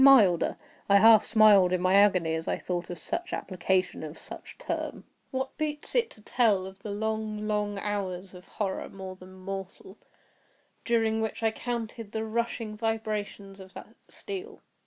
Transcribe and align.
Milder! 0.03 0.57
I 0.89 0.97
half 0.97 1.23
smiled 1.23 1.71
in 1.71 1.79
my 1.79 1.93
agony 1.93 2.33
as 2.33 2.47
I 2.47 2.57
thought 2.57 2.89
of 2.89 2.97
such 2.97 3.33
application 3.33 4.01
of 4.01 4.17
such 4.17 4.55
a 4.55 4.63
term. 4.63 5.03
What 5.29 5.55
boots 5.59 5.93
it 5.93 6.09
to 6.09 6.21
tell 6.21 6.65
of 6.65 6.79
the 6.81 6.89
long, 6.89 7.47
long 7.47 7.77
hours 7.77 8.33
of 8.33 8.47
horror 8.47 8.89
more 8.89 9.15
than 9.15 9.33
mortal, 9.35 9.99
during 10.83 11.21
which 11.21 11.43
I 11.43 11.51
counted 11.51 12.13
the 12.13 12.25
rushing 12.25 12.75
vibrations 12.75 13.59
of 13.59 13.75
the 13.75 13.85
steel! 14.09 14.63